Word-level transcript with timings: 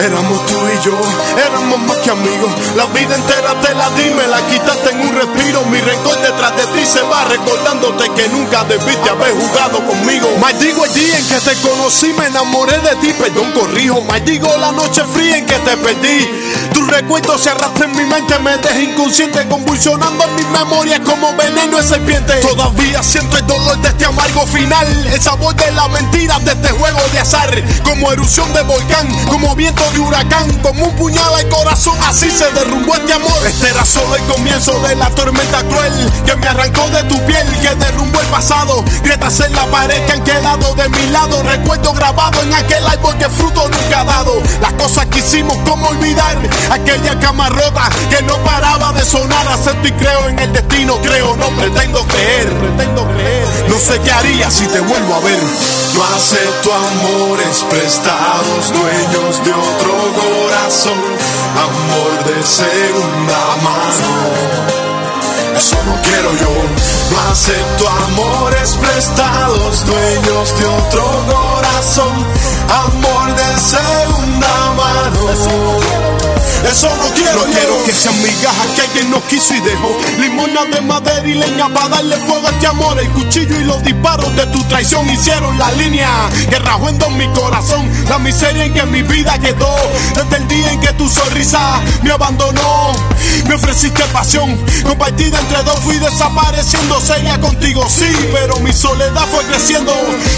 Éramos 0.00 0.46
tú 0.46 0.54
y 0.54 0.84
yo, 0.84 0.98
éramos 1.36 1.78
más 1.80 1.96
que 1.98 2.10
amigos. 2.10 2.50
La 2.74 2.86
vida 2.86 3.14
entera 3.14 3.60
te 3.60 3.74
la 3.74 3.90
di, 3.90 4.08
me 4.14 4.26
la 4.28 4.40
quitaste 4.46 4.90
en 4.92 5.00
un 5.00 5.14
respiro. 5.14 5.62
Mi 5.66 5.78
rencor 5.78 6.18
detrás 6.22 6.56
de 6.56 6.64
ti 6.72 6.86
se 6.86 7.02
va 7.02 7.24
recordándote 7.26 8.08
que 8.14 8.28
nunca 8.30 8.64
debiste 8.64 9.10
haber 9.10 9.34
jugado 9.34 9.84
conmigo. 9.86 10.26
Maldigo 10.40 10.86
el 10.86 10.94
día 10.94 11.18
en 11.18 11.28
que 11.28 11.40
te 11.40 11.54
conocí, 11.56 12.14
me 12.14 12.26
enamoré 12.26 12.78
de 12.78 12.96
ti, 12.96 13.12
perdón, 13.12 13.52
corrijo. 13.52 14.00
Maldigo 14.00 14.48
la 14.56 14.72
noche 14.72 15.02
fría 15.12 15.36
en 15.36 15.44
que 15.44 15.58
te 15.58 15.76
perdí. 15.76 16.28
Tu 16.72 16.82
recuerdo 16.86 17.36
se 17.36 17.50
arrastra 17.50 17.84
en 17.84 17.92
mi 17.92 18.04
mente, 18.04 18.38
me 18.38 18.56
deja 18.56 18.80
inconsciente, 18.80 19.46
convulsionando 19.48 20.26
mis 20.28 20.48
memorias 20.48 21.00
como 21.00 21.34
veneno 21.34 21.76
de 21.76 21.82
serpiente. 21.82 22.36
Todavía 22.36 23.02
siento 23.02 23.36
el 23.36 23.46
dolor 23.46 23.76
de 23.82 23.88
este 23.88 24.06
amargo 24.06 24.46
final, 24.46 25.06
el 25.12 25.20
sabor 25.20 25.54
de 25.56 25.70
la 25.72 25.88
mentira 25.88 26.38
de 26.38 26.52
este 26.52 26.70
juego 26.70 27.00
de 27.12 27.18
azar, 27.18 27.50
como 27.84 28.12
erupción 28.12 28.50
de 28.54 28.62
volcán, 28.62 29.06
como 29.26 29.54
viento 29.54 29.89
de 29.92 30.00
huracán, 30.00 30.48
como 30.62 30.86
un 30.86 30.96
puñal 30.96 31.34
al 31.34 31.48
corazón, 31.48 31.96
así 32.06 32.30
se 32.30 32.50
derrumbó 32.52 32.94
este 32.94 33.12
amor. 33.12 33.46
Este 33.46 33.68
era 33.68 33.84
solo 33.84 34.16
el 34.16 34.22
comienzo 34.24 34.78
de 34.80 34.94
la 34.96 35.10
tormenta 35.10 35.62
cruel 35.64 36.10
que 36.24 36.36
me 36.36 36.48
arrancó 36.48 36.88
de 36.88 37.02
tu 37.04 37.18
piel, 37.26 37.46
que 37.60 37.74
derrumbó 37.74 38.20
el 38.20 38.26
pasado, 38.26 38.84
grietas 39.02 39.40
en 39.40 39.54
la 39.54 39.66
pared 39.66 40.04
que 40.06 40.12
han 40.12 40.24
quedado 40.24 40.74
de 40.74 40.88
mi 40.88 41.06
lado, 41.06 41.42
recuerdo 41.42 41.92
grabado 41.92 42.40
en 42.42 42.54
aquel 42.54 42.86
árbol 42.86 43.16
que 43.18 43.28
fruto 43.28 43.68
nunca 43.68 44.00
ha 44.00 44.04
dado, 44.04 44.40
las 44.60 44.72
cosas 44.74 45.06
que 45.06 45.18
hicimos, 45.18 45.56
como 45.68 45.88
olvidar. 45.88 46.38
Aquella 46.70 47.18
cama 47.18 47.48
rota 47.48 47.88
que 48.10 48.22
no 48.22 48.36
paraba 48.44 48.92
de 48.92 49.04
sonar, 49.04 49.46
acepto 49.48 49.88
y 49.88 49.92
creo 49.92 50.28
en 50.28 50.38
el 50.38 50.52
destino, 50.52 51.00
creo, 51.00 51.36
no 51.36 51.48
pretendo 51.50 52.04
creer, 52.06 52.48
pretendo 52.58 53.06
creer, 53.08 53.66
no 53.68 53.78
sé 53.78 53.98
qué 54.00 54.12
haría 54.12 54.50
si 54.50 54.66
te 54.66 54.80
vuelvo 54.80 55.14
a 55.14 55.20
ver. 55.20 55.40
No 55.94 56.04
acepto 56.16 56.72
amores 56.72 57.64
prestados, 57.68 58.70
otro 58.70 58.89
corazón, 60.90 60.98
amor 61.56 62.24
de 62.24 62.46
segunda 62.46 63.56
mano. 63.62 64.10
Eso 65.56 65.76
no 65.86 65.94
quiero 66.02 66.32
yo. 66.32 66.50
No 67.10 67.32
acepto 67.32 67.88
amores 67.88 68.76
prestados, 68.76 69.84
dueños 69.84 70.58
de 70.58 70.66
otro 70.66 71.04
corazón, 71.26 72.26
amor 72.68 73.34
de 73.34 73.60
segunda 73.60 74.72
mano. 74.76 76.10
Eso 76.70 76.88
no 76.94 77.14
quiero, 77.14 77.46
no 77.46 77.52
quiero 77.52 77.84
que 77.84 77.92
sean 77.92 78.14
migajas 78.22 78.66
que 78.76 78.82
alguien 78.82 79.10
nos 79.10 79.22
quiso 79.24 79.54
y 79.54 79.60
dejó. 79.60 79.96
Limona 80.18 80.66
de 80.66 80.80
madera 80.82 81.26
y 81.26 81.34
leña 81.34 81.68
para 81.72 81.88
darle 81.88 82.16
fuego 82.18 82.46
a 82.46 82.50
este 82.50 82.66
amor. 82.66 82.98
El 82.98 83.08
cuchillo 83.10 83.58
y 83.58 83.64
los 83.64 83.82
disparos 83.82 84.36
de 84.36 84.46
tu 84.46 84.62
traición 84.64 85.08
hicieron 85.08 85.58
la 85.58 85.72
línea 85.72 86.08
que 86.48 86.58
rajó 86.58 86.88
en 86.88 87.16
mi 87.16 87.26
corazón. 87.28 87.90
La 88.08 88.18
miseria 88.18 88.66
en 88.66 88.74
que 88.74 88.84
mi 88.84 89.02
vida 89.02 89.38
quedó. 89.38 89.74
Desde 90.14 90.36
el 90.36 90.48
me 92.02 92.12
abandonó. 92.12 92.92
Me 93.48 93.54
ofreciste 93.54 94.02
pasión, 94.12 94.58
compartida 94.86 95.38
entre 95.40 95.62
dos, 95.62 95.80
fui 95.80 95.96
desapareciendo. 95.98 97.00
Seguía 97.00 97.40
contigo, 97.40 97.82
sí, 97.88 98.12
pero 98.30 98.56
mi 98.60 98.72
soledad 98.72 99.26
fue 99.32 99.42
creciendo. 99.44 99.92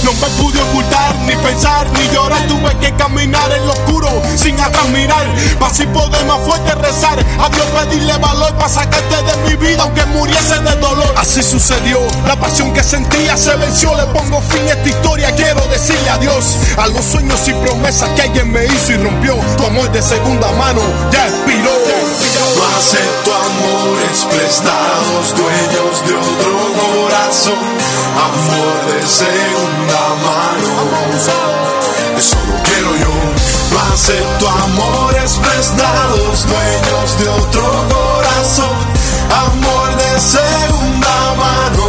No 0.04 0.12
me 0.12 0.28
pude 0.40 0.62
ocultar, 0.62 1.14
ni 1.26 1.34
pensar, 1.34 1.90
ni 1.90 2.14
llorar. 2.14 2.46
Tuve 2.46 2.78
que 2.78 2.94
caminar 2.94 3.50
en 3.50 3.66
lo 3.66 3.72
oscuro, 3.72 4.08
sin 4.36 4.58
atrás 4.60 4.88
mirar. 4.90 5.26
Para 5.58 5.72
así 5.72 5.84
poder 5.86 6.24
más 6.24 6.38
fuerte 6.46 6.72
rezar. 6.76 7.18
A 7.40 7.48
Dios 7.48 7.66
pedirle 7.66 8.16
valor 8.18 8.54
para 8.54 8.68
sacarte 8.68 9.16
de 9.16 9.48
mi 9.48 9.56
vida, 9.56 9.82
aunque 9.82 10.04
muriese 10.06 10.60
de 10.60 10.76
dolor. 10.76 11.12
Así 11.16 11.42
sucedió, 11.42 11.98
la 12.28 12.36
pasión 12.36 12.72
que 12.72 12.84
sentía 12.84 13.36
se 13.36 13.56
venció. 13.56 13.92
Le 13.96 14.04
pongo 14.06 14.40
fin 14.40 14.62
a 14.68 14.72
esta 14.74 14.88
historia, 14.88 15.34
quiero 15.34 15.66
decirle 15.66 16.10
adiós 16.10 16.56
a 16.78 16.86
los 16.86 17.04
sueños 17.04 17.40
y 17.48 17.52
promesas 17.54 18.08
que 18.10 18.22
alguien 18.22 18.52
me 18.52 18.64
hizo 18.66 18.92
y 18.92 18.96
rompió. 18.98 19.34
Tu 19.56 19.66
amor 19.66 19.90
de 19.90 20.00
segunda 20.00 20.50
mano 20.52 20.91
ya 21.12 21.26
expiró. 21.28 21.72
No 22.56 22.64
acepto 22.78 23.30
amores 23.34 24.24
prestados, 24.30 25.34
dueños 25.36 25.94
de 26.06 26.14
otro 26.14 26.52
corazón, 26.80 27.62
amor 28.28 28.74
de 28.92 29.06
segunda 29.06 30.02
mano. 30.26 30.72
Eso 32.16 32.36
no 32.46 32.62
quiero 32.62 32.90
yo. 32.96 33.12
No 33.72 33.94
acepto 33.94 34.48
amores 34.48 35.38
prestados, 35.38 36.46
dueños 36.46 37.18
de 37.18 37.28
otro 37.28 37.64
corazón, 37.88 38.76
amor 39.46 39.96
de 39.96 40.20
segunda 40.20 41.34
mano. 41.36 41.82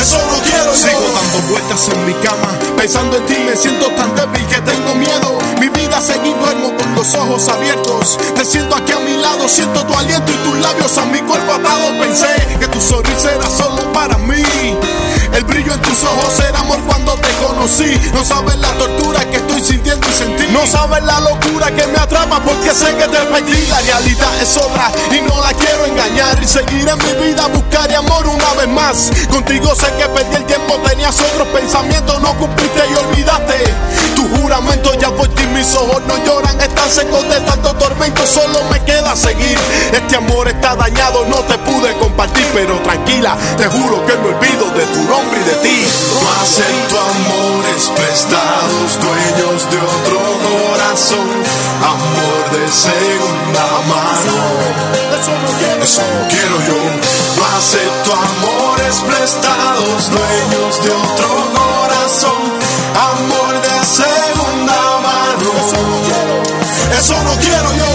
Eso 0.00 0.18
no 0.30 0.42
quiero 0.42 0.72
yo. 0.74 0.99
Dando 1.20 1.52
vueltas 1.52 1.86
en 1.88 2.06
mi 2.06 2.14
cama, 2.14 2.48
pensando 2.78 3.18
en 3.18 3.26
ti 3.26 3.34
me 3.44 3.54
siento 3.54 3.88
tan 3.88 4.14
débil 4.16 4.46
que 4.46 4.58
tengo 4.62 4.94
miedo. 4.94 5.38
Mi 5.60 5.68
vida 5.68 6.00
seguí 6.00 6.32
duermo 6.32 6.74
con 6.78 6.94
los 6.94 7.14
ojos 7.14 7.46
abiertos. 7.50 8.16
Te 8.34 8.42
siento 8.42 8.74
aquí 8.74 8.92
a 8.92 9.00
mi 9.00 9.18
lado, 9.18 9.46
siento 9.46 9.84
tu 9.84 9.94
aliento 9.94 10.32
y 10.32 10.36
tus 10.36 10.58
labios 10.58 10.96
a 10.96 11.04
mi 11.04 11.18
cuerpo 11.20 11.52
atado. 11.52 11.92
Pensé 12.00 12.56
que 12.58 12.66
tu 12.68 12.80
sonrisa 12.80 13.34
era 13.34 13.50
solo 13.50 13.82
para 13.92 14.16
mí. 14.16 14.42
El 15.34 15.44
brillo 15.44 15.74
en 15.74 15.82
tus 15.82 16.02
ojos 16.04 16.40
era 16.40 16.60
amor 16.60 16.80
cuando 16.86 17.12
te 17.16 17.28
conocí. 17.44 18.00
No 18.14 18.24
sabes 18.24 18.56
la 18.56 18.72
tortura 18.72 19.20
que 19.30 19.36
estoy 19.36 19.60
sintiendo 19.60 20.06
y 20.08 20.12
sentí. 20.12 20.46
No 20.52 20.66
sabes 20.66 21.04
la 21.04 21.20
locura 21.20 21.70
que 21.70 21.86
me 21.86 21.98
atrapa 21.98 22.40
porque 22.40 22.72
sé 22.72 22.96
que 22.96 23.06
te 23.06 23.18
perdí. 23.18 23.66
La 23.66 23.80
realidad 23.80 24.40
es 24.40 24.56
otra 24.56 24.90
y 25.12 25.20
no 25.20 25.38
la 25.42 25.52
quiero 25.52 25.79
Y 26.20 26.46
seguiré 26.46 26.90
en 26.90 26.98
mi 26.98 27.26
vida, 27.26 27.46
buscaré 27.46 27.96
amor 27.96 28.26
una 28.26 28.52
vez 28.52 28.68
más. 28.68 29.10
Contigo 29.30 29.74
sé 29.74 29.86
que 29.96 30.06
perdí 30.06 30.36
el 30.36 30.44
tiempo, 30.44 30.74
tenías 30.86 31.18
otros 31.18 31.48
pensamientos, 31.48 32.20
no 32.20 32.36
cumpliste 32.36 32.82
y 32.90 32.94
olvidaste. 32.94 33.64
Tu 34.14 34.28
juramento 34.36 34.92
ya 35.00 35.10
por 35.10 35.28
ti 35.28 35.46
mis 35.54 35.74
ojos 35.74 36.02
no 36.06 36.22
lloran, 36.24 36.60
están 36.60 36.90
secos 36.90 37.26
de 37.26 37.40
tanto 37.40 37.72
tormento, 37.74 38.26
solo 38.26 38.62
me 38.70 38.84
queda 38.84 39.16
seguir. 39.16 39.58
Este 39.94 40.16
amor 40.16 40.46
está 40.48 40.76
dañado, 40.76 41.24
no 41.24 41.36
te 41.36 41.56
pude 41.56 41.96
compartir, 41.98 42.46
pero 42.52 42.78
tranquila, 42.80 43.34
te 43.56 43.64
juro 43.68 44.04
que 44.04 44.14
me 44.18 44.28
olvido 44.28 44.66
de 44.76 44.84
tu 44.92 45.02
nombre 45.04 45.40
y 45.40 45.44
de 45.44 45.56
ti. 45.62 45.86
No 46.12 46.42
acepto 46.42 47.00
amores 47.00 47.90
prestados, 47.96 48.98
dueños 49.00 49.49
de 52.70 52.76
segunda 52.76 53.64
mano. 53.88 54.34
Eso 55.18 55.32
no 56.02 56.28
quiero 56.28 56.56
yo. 56.68 56.78
No 57.36 57.42
acepto 57.58 58.10
amores 58.14 58.96
prestados, 59.00 60.10
dueños 60.10 60.72
de 60.84 60.90
otro 60.90 61.30
corazón, 61.58 62.42
amor 62.94 63.54
de 63.60 63.76
segunda 63.84 64.78
mano. 65.02 65.50
Eso 66.98 67.16
no 67.24 67.32
quiero 67.40 67.68
yo. 67.74 67.92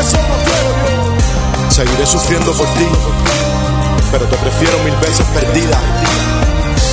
Eso 0.00 0.16
no 0.26 0.36
quiero 0.46 0.70
yo. 1.22 1.70
Seguiré 1.70 2.06
sufriendo 2.06 2.52
por 2.52 2.66
ti, 2.74 2.86
pero 4.10 4.26
te 4.26 4.36
prefiero 4.36 4.78
mil 4.84 4.96
veces 4.96 5.24
perdida 5.32 5.78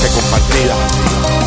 que 0.01 0.07
compartida. 0.07 1.38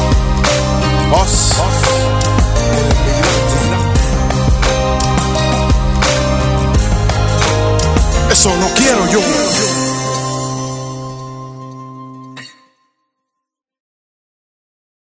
Eso 8.32 8.48
no 8.56 8.66
quiero 8.74 9.06
yo. 9.08 9.81